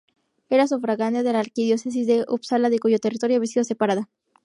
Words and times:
Era 0.49 0.65
sufragánea 0.65 1.21
de 1.21 1.31
la 1.31 1.41
arquidiócesis 1.41 2.07
de 2.07 2.25
Upsala, 2.27 2.71
de 2.71 2.79
cuyo 2.79 2.97
territorio 2.97 3.37
había 3.37 3.45
sido 3.45 3.63
separada. 3.63 4.09